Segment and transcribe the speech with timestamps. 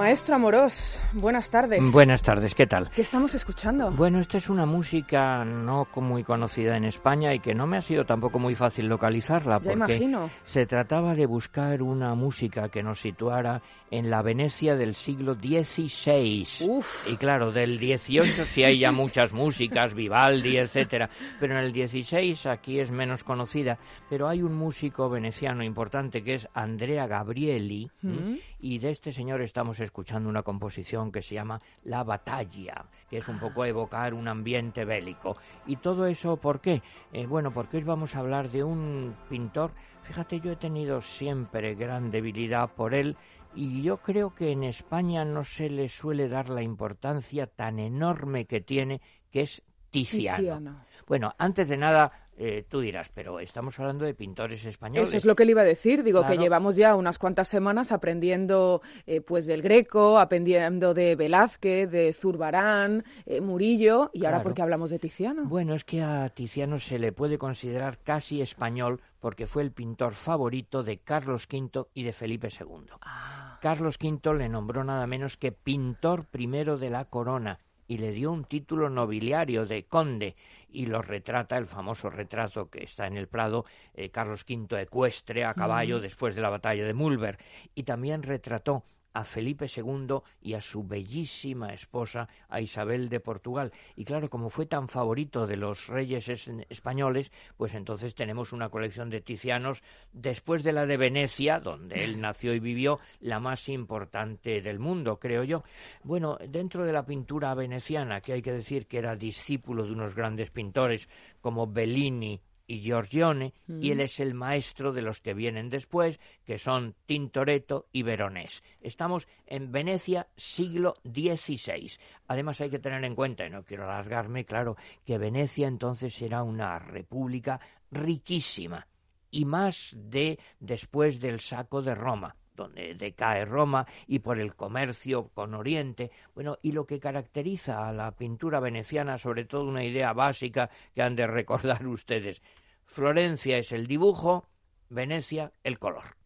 [0.00, 1.78] Maestro Amorós, buenas tardes.
[1.92, 2.90] Buenas tardes, ¿qué tal?
[2.90, 3.90] ¿Qué estamos escuchando?
[3.90, 7.82] Bueno, esta es una música no muy conocida en España y que no me ha
[7.82, 10.30] sido tampoco muy fácil localizarla Ya porque imagino.
[10.44, 13.60] se trataba de buscar una música que nos situara
[13.90, 16.46] en la Venecia del siglo XVI.
[16.66, 17.10] Uf.
[17.10, 22.48] Y claro, del XVIII sí hay ya muchas músicas, Vivaldi, etcétera, pero en el XVI
[22.48, 23.76] aquí es menos conocida,
[24.08, 28.36] pero hay un músico veneciano importante que es Andrea Gabrieli Mm.
[28.60, 29.89] y de este señor estamos escuchando
[30.26, 35.36] una composición que se llama La Batalla, que es un poco evocar un ambiente bélico.
[35.66, 36.82] ¿Y todo eso por qué?
[37.12, 41.74] Eh, bueno, porque hoy vamos a hablar de un pintor, fíjate, yo he tenido siempre
[41.74, 43.16] gran debilidad por él
[43.54, 48.46] y yo creo que en España no se le suele dar la importancia tan enorme
[48.46, 50.38] que tiene, que es Tiziano.
[50.38, 50.84] Tiziano.
[51.06, 55.10] Bueno, antes de nada, eh, tú dirás, pero estamos hablando de pintores españoles.
[55.10, 56.02] Eso es lo que le iba a decir.
[56.02, 61.90] Digo que llevamos ya unas cuantas semanas aprendiendo eh, pues del Greco, aprendiendo de Velázquez,
[61.90, 64.42] de Zurbarán, eh, Murillo y ahora Claro.
[64.44, 65.44] ¿por qué hablamos de Tiziano?
[65.44, 70.12] Bueno, es que a Tiziano se le puede considerar casi español porque fue el pintor
[70.14, 72.86] favorito de Carlos V y de Felipe II.
[73.02, 77.58] Ah, Carlos V le nombró nada menos que pintor primero de la corona
[77.90, 80.36] y le dio un título nobiliario de conde
[80.70, 85.44] y lo retrata el famoso retrato que está en el Prado, eh, Carlos V ecuestre
[85.44, 87.36] a caballo después de la batalla de Mulver.
[87.74, 93.72] Y también retrató a Felipe II y a su bellísima esposa, a Isabel de Portugal.
[93.96, 98.68] Y claro, como fue tan favorito de los reyes es- españoles, pues entonces tenemos una
[98.68, 103.68] colección de Tizianos después de la de Venecia, donde él nació y vivió, la más
[103.68, 105.64] importante del mundo, creo yo.
[106.04, 110.14] Bueno, dentro de la pintura veneciana, que hay que decir que era discípulo de unos
[110.14, 111.08] grandes pintores
[111.40, 116.56] como Bellini, y Giorgione, y él es el maestro de los que vienen después, que
[116.56, 118.62] son Tintoretto y Veronés.
[118.80, 121.90] Estamos en Venecia, siglo XVI.
[122.28, 126.44] Además hay que tener en cuenta, y no quiero alargarme, claro, que Venecia entonces era
[126.44, 127.58] una república
[127.90, 128.86] riquísima,
[129.32, 135.28] y más de después del saco de Roma donde decae Roma y por el comercio
[135.28, 136.10] con Oriente.
[136.34, 141.02] Bueno, y lo que caracteriza a la pintura veneciana, sobre todo una idea básica que
[141.02, 142.42] han de recordar ustedes.
[142.84, 144.48] Florencia es el dibujo,
[144.88, 146.16] Venecia el color.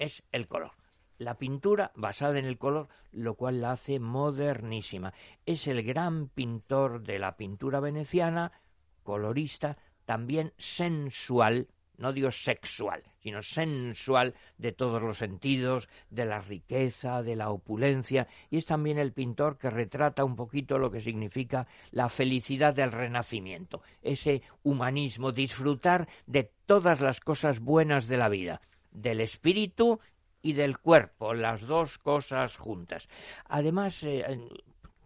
[0.00, 0.72] Es el color.
[1.18, 5.12] La pintura basada en el color, lo cual la hace modernísima.
[5.46, 8.52] Es el gran pintor de la pintura veneciana,
[9.04, 11.68] colorista, también sensual,
[12.00, 18.26] no digo sexual, sino sensual de todos los sentidos, de la riqueza, de la opulencia,
[18.50, 22.90] y es también el pintor que retrata un poquito lo que significa la felicidad del
[22.90, 30.00] renacimiento, ese humanismo, disfrutar de todas las cosas buenas de la vida, del espíritu
[30.42, 33.08] y del cuerpo, las dos cosas juntas.
[33.44, 34.24] Además, eh,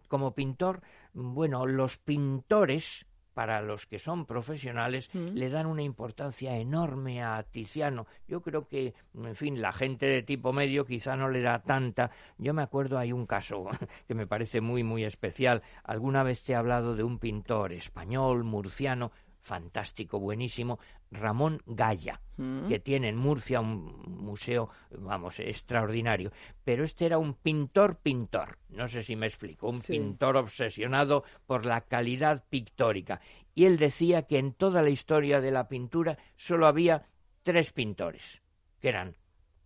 [0.07, 0.81] como pintor,
[1.13, 5.35] bueno, los pintores para los que son profesionales, Mm.
[5.35, 8.07] le dan una importancia enorme a Tiziano.
[8.27, 12.09] Yo creo que, en fin, la gente de tipo medio quizá no le da tanta.
[12.39, 13.65] Yo me acuerdo, hay un caso
[14.07, 15.61] que me parece muy, muy especial.
[15.83, 19.11] Alguna vez te he hablado de un pintor español, murciano,
[19.45, 20.79] fantástico, buenísimo,
[21.11, 22.67] Ramón Gaya, Mm.
[22.67, 26.31] que tiene en Murcia un museo, vamos, extraordinario.
[26.63, 29.93] Pero este era un pintor pintor, no sé si me explico, un Sí.
[29.93, 33.21] pintor obsesionado por la calidad pictórica.
[33.53, 37.05] Y él decía que en toda la historia de la pintura solo había
[37.43, 38.41] tres pintores,
[38.81, 39.15] que eran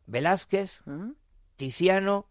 [0.05, 1.09] Velázquez, ¿Ah?
[1.55, 2.27] Tiziano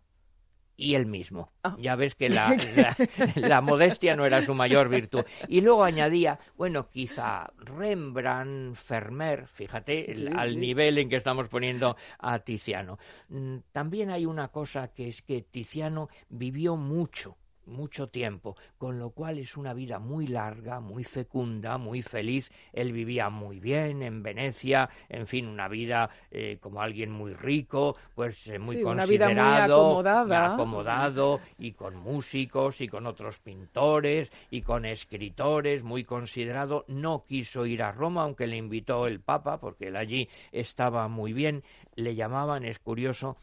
[0.81, 1.50] y él mismo.
[1.65, 1.77] Ah.
[1.81, 2.97] Ya ves que la, la-
[3.34, 5.25] la modestia no era su mayor virtud.
[5.49, 11.97] Y luego añadía, bueno, quizá Rembrandt, Vermeer, fíjate el- al nivel en que estamos poniendo
[12.21, 12.98] a Tiziano.
[13.28, 17.36] Mm, También hay una cosa que es que Tiziano vivió mucho
[17.68, 22.50] mucho tiempo, con lo cual es una vida muy larga, muy fecunda, muy feliz.
[22.72, 27.97] Él vivía muy bien en Venecia, en fin, una vida eh, como alguien muy rico,
[28.15, 30.54] pues eh, muy Sí, una vida muy considerado, acomodada.
[30.54, 36.84] acomodado, y con músicos y con otros pintores y con escritores, muy considerado.
[36.88, 41.32] No quiso ir a Roma, aunque le invitó el Papa, porque él allí estaba muy
[41.32, 41.62] bien.
[41.94, 43.36] Le llamaban, es curioso,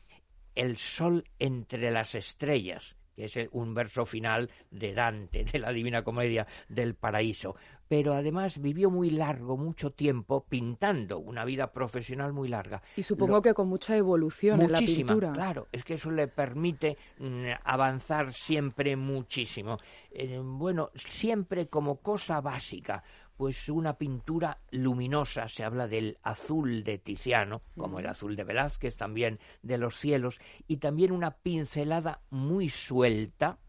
[0.56, 6.04] el sol entre las estrellas que es un verso final de Dante, de la Divina
[6.04, 7.56] Comedia del Paraíso.
[7.88, 12.82] Pero además vivió muy largo, mucho tiempo, pintando, una vida profesional muy larga.
[12.96, 15.32] Y supongo Lo- que con mucha evolución en la pintura.
[15.34, 19.78] claro, es que eso le permite mm, avanzar siempre muchísimo.
[20.12, 23.04] Eh, bueno, siempre como cosa básica,
[23.38, 28.96] pues una pintura luminosa, se habla del azul de Tiziano, como el azul de Velázquez,
[28.96, 33.60] también de los cielos, y también una pincelada muy suelta,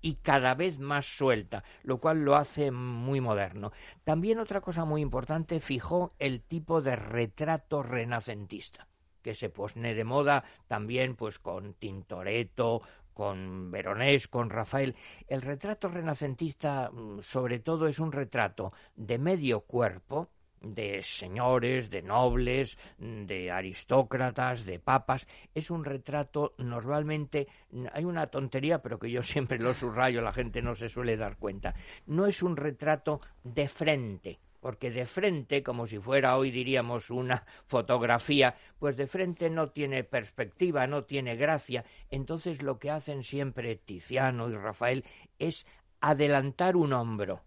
[0.00, 3.72] y cada vez más suelta, lo cual lo hace muy moderno.
[4.04, 8.86] También otra cosa muy importante, fijó el tipo de retrato renacentista
[9.22, 12.80] que se pone de moda también pues con Tintoretto,
[13.18, 14.94] con Veronés, con Rafael.
[15.26, 20.28] El retrato renacentista mm, sobre todo es un retrato de medio cuerpo,
[20.60, 25.26] de señores, de nobles, mm, de aristócratas, de papas.
[25.52, 30.32] Es un retrato normalmente, mm, hay una tontería, pero que yo siempre lo subrayo, la
[30.32, 31.74] gente no se suele dar cuenta.
[32.06, 37.44] No es un retrato de frente, porque de frente, como si fuera hoy diríamos una
[37.66, 41.84] fotografía, pues de frente no tiene perspectiva, no tiene gracia.
[42.10, 45.04] Entonces lo que hacen siempre Tiziano y Rafael
[45.38, 45.66] es
[46.00, 47.42] adelantar un hombro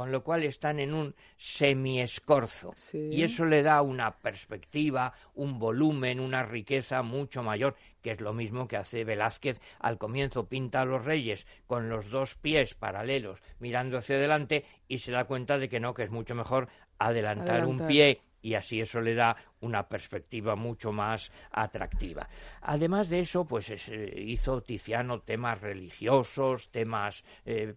[0.00, 2.72] con lo cual están en un semiescorzo.
[2.94, 8.32] Y eso le da una perspectiva, un volumen, una riqueza mucho mayor, que es lo
[8.32, 9.60] mismo que hace Velázquez.
[9.78, 15.00] Al comienzo pinta a los reyes con los dos pies paralelos mirando hacia adelante y
[15.00, 17.66] se da cuenta de que no, que es mucho mejor adelantar.
[17.66, 22.28] un pie y así eso le da una perspectiva mucho más atractiva.
[22.62, 27.74] Además de eso, pues eh, hizo Tiziano temas religiosos, temas eh,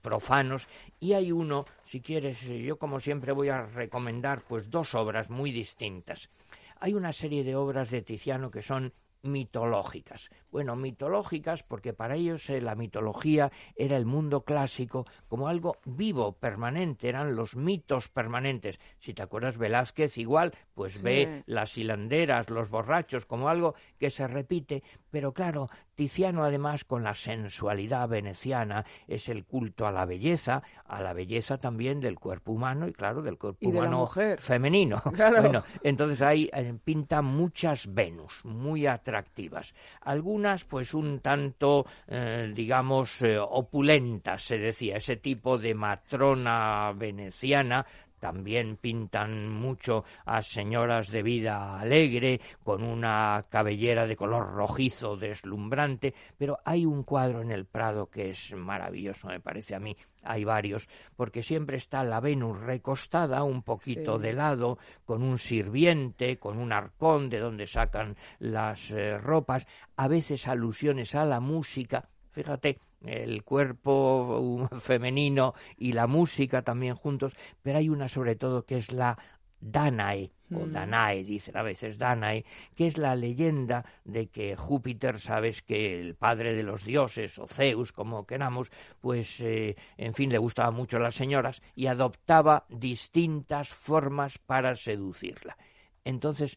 [0.00, 0.66] profanos
[0.98, 5.30] y hay uno, si quieres, eh, yo como siempre voy a recomendar pues dos obras
[5.30, 6.30] muy distintas.
[6.78, 10.30] Hay una serie de obras de Tiziano que son mitológicas.
[10.50, 16.32] Bueno, mitológicas porque para ellos eh, la mitología era el mundo clásico como algo vivo,
[16.32, 18.80] permanente, eran los mitos permanentes.
[18.98, 24.26] Si te acuerdas Velázquez igual, pues ve las hilanderas, los borrachos como algo que se
[24.26, 30.62] repite, pero claro, Tiziano además con la sensualidad veneciana es el culto a la belleza,
[30.86, 35.02] a la belleza también del cuerpo humano y claro, del cuerpo humano femenino.
[35.40, 39.74] Bueno, entonces ahí eh, pinta muchas Venus, muy atractivas.
[40.00, 47.84] Algunas pues un tanto, eh, digamos, eh, opulentas, se decía, ese tipo de matrona veneciana
[48.20, 56.14] también pintan mucho a señoras de vida alegre, con una cabellera de color rojizo deslumbrante,
[56.38, 59.96] pero hay un cuadro en el Prado que es maravilloso, me parece a mí.
[60.22, 60.86] Hay varios,
[61.16, 66.72] porque siempre está la Venus recostada un poquito de lado, con un sirviente, con un
[66.72, 72.10] arcón de donde sacan las eh, ropas, a veces alusiones a la música.
[72.32, 78.78] Fíjate, el cuerpo femenino y la música también juntos, pero hay una sobre todo que
[78.78, 79.18] es la
[79.60, 80.72] Danae, o mm.
[80.72, 82.44] Danae, dicen a veces Danae,
[82.74, 87.46] que es la leyenda de que Júpiter, sabes que el padre de los dioses, o
[87.46, 92.64] Zeus, como queramos, pues, eh, en fin, le gustaba mucho a las señoras y adoptaba
[92.68, 95.58] distintas formas para seducirla.
[96.04, 96.56] Entonces,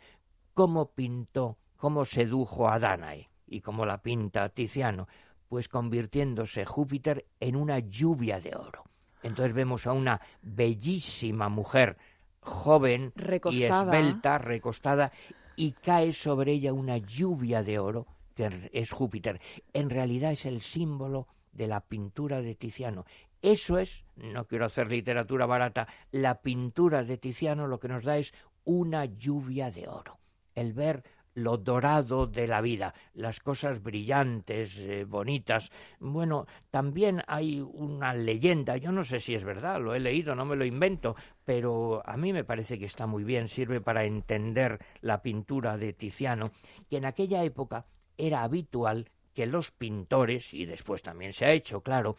[0.54, 3.30] ¿cómo pintó, cómo sedujo a Danae?
[3.46, 5.08] Y cómo la pinta Tiziano,
[5.54, 8.86] pues convirtiéndose Júpiter en una lluvia de oro.
[9.22, 11.96] Entonces vemos a una bellísima mujer
[12.40, 13.14] joven
[13.52, 15.12] y esbelta, recostada,
[15.56, 19.40] y cae sobre ella una lluvia de oro, que es Júpiter.
[19.74, 23.06] En realidad es el símbolo de la pintura de Tiziano.
[23.40, 28.18] Eso es, no quiero hacer literatura barata, la pintura de Tiziano lo que nos da
[28.18, 28.34] es
[28.64, 30.18] una lluvia de oro.
[30.56, 31.04] El ver
[31.36, 35.72] lo dorado de la vida, las cosas brillantes, eh, bonitas.
[36.00, 40.46] Bueno, también hay una leyenda, yo no sé si es verdad, lo he leído, no
[40.46, 44.80] me lo invento, pero a mí me parece que está muy bien, sirve para entender
[45.02, 46.52] la pintura de Tiziano,
[46.90, 47.86] que en aquella época
[48.18, 52.16] era habitual que los pintores, y después también se ha hecho, claro,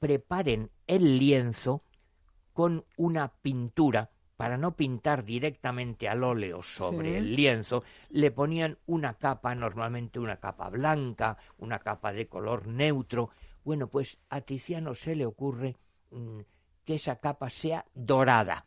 [0.00, 1.82] preparen el lienzo
[2.52, 9.14] con una pintura para no pintar directamente al óleo sobre el lienzo, le ponían una
[9.14, 13.30] capa, normalmente una capa blanca, una capa de color neutro.
[13.64, 15.76] Bueno, pues a Tiziano se le ocurre
[16.10, 16.40] mm,
[16.84, 18.66] que esa capa sea dorada.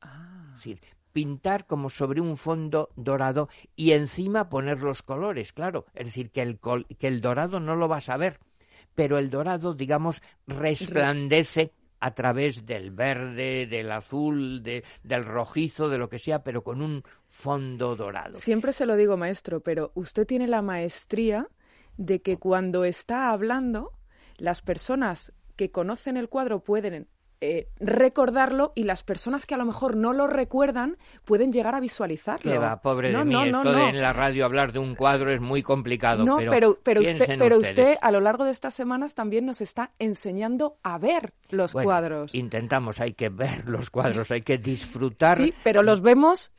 [0.00, 0.52] Ah.
[0.56, 0.80] Es decir,
[1.12, 5.86] pintar como sobre un fondo dorado y encima poner los colores, claro.
[5.94, 6.58] Es decir, que el,
[6.98, 8.40] que el dorado no lo vas a ver,
[8.94, 15.98] pero el dorado, digamos, resplandece a través del verde, del azul, de, del rojizo, de
[15.98, 18.36] lo que sea, pero con un fondo dorado.
[18.36, 21.48] Siempre se lo digo, maestro, pero usted tiene la maestría
[21.96, 23.92] de que cuando está hablando,
[24.36, 27.08] las personas que conocen el cuadro pueden
[27.40, 31.80] eh, recordarlo y las personas que a lo mejor no lo recuerdan pueden llegar a
[31.80, 32.50] visualizarlo.
[32.50, 35.40] Que va, pobre de mí, esto de en la radio hablar de un cuadro es
[35.40, 36.24] muy complicado.
[36.24, 39.92] No, pero, pero, usted, pero usted a lo largo de estas semanas también nos está
[39.98, 42.34] enseñando a ver los cuadros.
[42.34, 45.36] Intentamos, hay que ver los cuadros, hay que disfrutar.
[45.36, 46.52] Sí, pero los vemos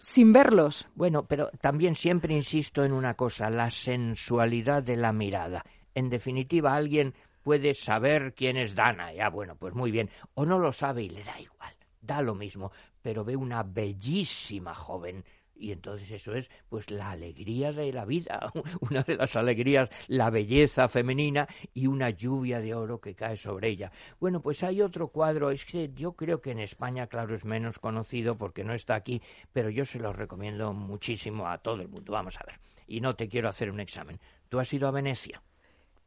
[0.00, 0.86] sin verlos.
[0.94, 5.64] Bueno, pero también siempre insisto en una cosa, la sensualidad de la mirada.
[5.94, 7.14] En definitiva, alguien
[7.48, 9.10] puede saber quién es Dana.
[9.10, 10.10] Ya, bueno, pues muy bien.
[10.34, 11.72] O no lo sabe y le da igual.
[11.98, 12.70] Da lo mismo.
[13.00, 15.24] Pero ve una bellísima joven
[15.54, 18.52] y entonces eso es pues la alegría de la vida,
[18.82, 23.70] una de las alegrías, la belleza femenina y una lluvia de oro que cae sobre
[23.70, 23.90] ella.
[24.20, 27.78] Bueno, pues hay otro cuadro, es que yo creo que en España, claro, es menos
[27.78, 29.22] conocido porque no está aquí,
[29.54, 32.12] pero yo se lo recomiendo muchísimo a todo el mundo.
[32.12, 34.20] Vamos a ver, y no te quiero hacer un examen.
[34.50, 35.42] ¿Tú has ido a Venecia?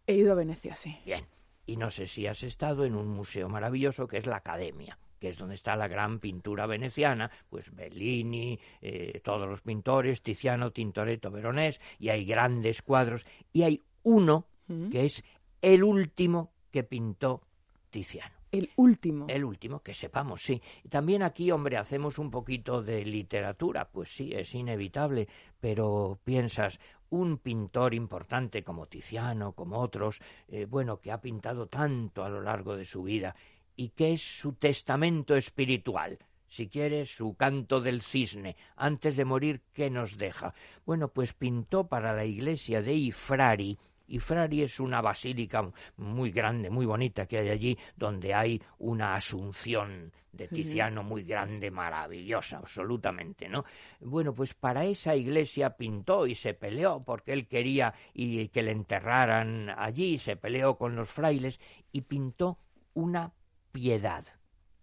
[0.08, 0.98] He ido a Venecia, sí.
[1.06, 1.26] Bien.
[1.66, 5.30] Y no sé si has estado en un museo maravilloso que es la Academia que
[5.30, 11.30] es donde está la gran pintura veneciana, pues Bellini, eh, todos los pintores, Tiziano, Tintoretto,
[11.30, 14.90] Veronés, y hay grandes cuadros, y hay uno mm.
[14.90, 15.24] que es
[15.62, 17.44] el último que pintó
[17.92, 18.34] Tiziano.
[18.52, 19.28] El último.
[19.30, 20.62] El último, que sepamos, sí.
[20.84, 25.28] Y también aquí, hombre, hacemos un poquito de literatura, pues sí, es inevitable,
[25.60, 26.80] pero piensas,
[27.12, 32.42] un pintor importante como Tiziano, como otros, eh, bueno, que ha pintado tanto a lo
[32.42, 33.36] largo de su vida,
[33.76, 39.62] y que es su testamento espiritual, si quiere, su canto del cisne, antes de morir,
[39.74, 40.54] ¿qué nos deja?
[40.86, 43.78] Bueno, pues pintó para la iglesia de Ifrari,
[44.12, 49.16] y Frari es una basílica muy grande, muy bonita que hay allí, donde hay una
[49.16, 53.64] asunción de Tiziano muy grande, maravillosa, absolutamente, ¿no?
[54.02, 58.72] Bueno, pues para esa iglesia pintó y se peleó porque él quería y que le
[58.72, 61.60] enterraran allí, se peleó con los frailes
[61.94, 62.58] y pintó
[62.94, 63.32] una
[63.72, 64.26] piedad.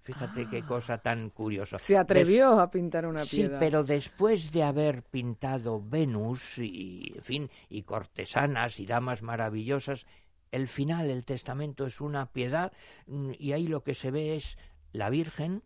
[0.08, 1.78] Fíjate qué cosa tan curiosa.
[1.78, 3.50] Se atrevió a pintar una piedad.
[3.50, 10.06] Sí, pero después de haber pintado Venus y, en fin, y cortesanas y damas maravillosas,
[10.50, 12.72] el final, el testamento es una piedad
[13.06, 14.56] mm, y ahí lo que se ve es
[14.92, 15.62] la Virgen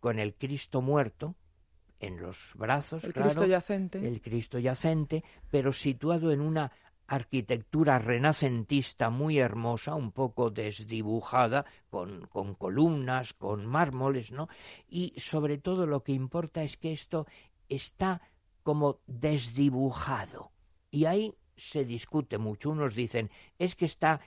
[0.00, 1.36] con el Cristo muerto
[2.00, 5.22] en los brazos, el Cristo yacente, el Cristo yacente,
[5.52, 6.72] pero situado en una
[7.06, 14.48] arquitectura renacentista muy hermosa, un poco desdibujada, con, con, columnas, con mármoles, ¿no?
[14.88, 17.26] Y sobre todo lo que importa es que esto
[17.68, 18.22] está
[18.62, 20.50] como desdibujado.
[20.90, 22.70] Y ahí se discute mucho.
[22.70, 24.20] Unos dicen, es que está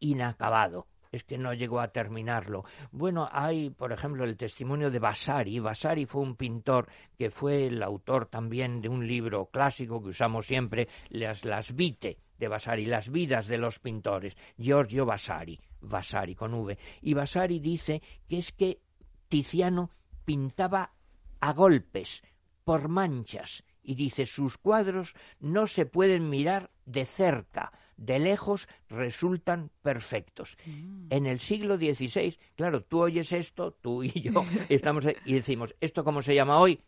[0.00, 2.64] inacabado es que no llegó a terminarlo.
[2.90, 5.58] Bueno, hay, por ejemplo, el testimonio de Vasari.
[5.60, 6.88] Vasari fue un pintor
[7.18, 12.16] que fue el autor también de un libro clásico que usamos siempre, Las, las Vite
[12.38, 16.78] de Vasari, Las vidas de los pintores, Giorgio Vasari, Vasari con V.
[17.02, 18.80] Y Vasari dice que es que
[19.28, 19.90] Tiziano
[20.24, 20.92] pintaba
[21.40, 22.22] a golpes,
[22.64, 29.70] por manchas, y dice sus cuadros no se pueden mirar de cerca, de lejos resultan
[29.82, 30.56] perfectos.
[30.66, 31.06] Mm.
[31.10, 36.04] En el siglo XVI, claro, tú oyes esto, tú y yo estamos y decimos, ¿esto
[36.04, 36.80] cómo se llama hoy?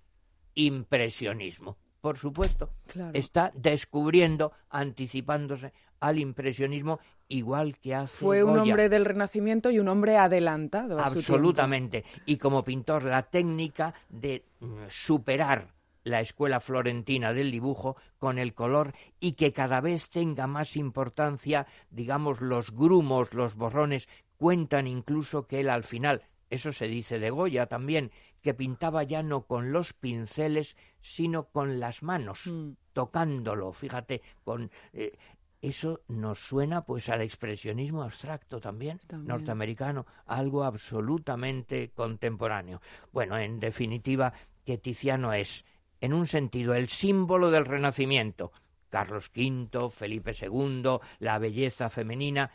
[0.54, 1.76] Impresionismo.
[2.00, 2.70] Por supuesto,
[3.14, 9.88] está descubriendo, anticipándose al impresionismo igual que hace Fue un hombre del Renacimiento y un
[9.88, 11.00] hombre adelantado.
[11.00, 12.04] Absolutamente.
[12.26, 14.44] y como pintor, la técnica de
[14.88, 15.73] superar
[16.04, 21.66] la escuela florentina del dibujo con el color y que cada vez tenga más importancia,
[21.90, 27.30] digamos, los grumos, los borrones, cuentan incluso que él al final, eso se dice de
[27.30, 32.72] Goya también, que pintaba ya no con los pinceles, sino con las manos, mm.
[32.92, 35.16] tocándolo, fíjate, con eh,
[35.62, 42.82] eso nos suena pues al expresionismo abstracto también, norteamericano, algo absolutamente contemporáneo.
[43.12, 44.34] Bueno, en definitiva,
[44.64, 45.64] que Tiziano es
[46.00, 48.52] en un sentido el símbolo del Renacimiento.
[48.90, 52.50] Carlos V, Felipe II, la belleza femenina,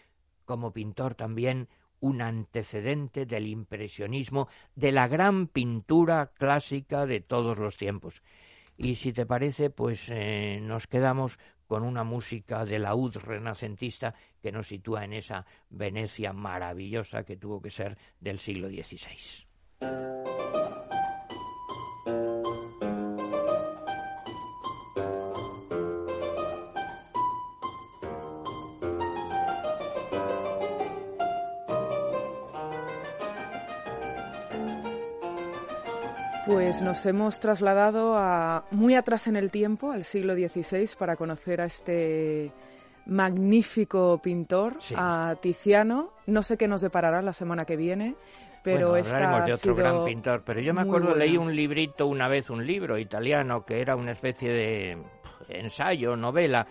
[0.45, 1.67] como pintor también
[1.99, 8.21] un antecedente del impresionismo, de la gran pintura clásica de todos los tiempos.
[8.77, 14.51] Y si te parece, pues eh, nos quedamos con una música de laúd renacentista que
[14.51, 20.08] nos sitúa en esa Venecia maravillosa que tuvo que ser del siglo XVI.
[36.99, 41.65] Nos hemos trasladado a muy atrás en el tiempo, al siglo XVI, para conocer a
[41.65, 42.51] este
[43.05, 46.11] magnífico pintor, a Tiziano.
[46.25, 48.15] No sé qué nos deparará la semana que viene,
[48.65, 52.27] pero bueno, esta de otro gran pintor, pero yo me acuerdo, leí un librito una
[52.27, 54.97] vez, un libro italiano, que era una especie de
[55.47, 56.67] ensayo, novela,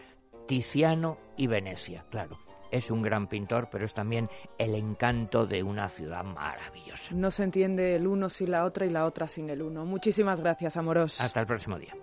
[0.47, 2.37] Tiziano y Venecia, claro.
[2.71, 7.15] Es un gran pintor, pero es también el encanto de una ciudad maravillosa.
[7.15, 9.85] No se entiende el uno sin la otra y la otra sin el uno.
[9.85, 11.21] Muchísimas gracias, Amorós.
[11.21, 11.95] Hasta el próximo día.